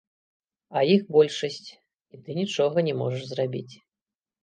А 0.77 0.83
іх 0.93 1.03
большасць, 1.17 1.69
і 2.17 2.25
ты 2.25 2.31
нічога 2.41 2.77
не 2.91 2.99
можаш 3.07 3.23
зрабіць. 3.33 3.71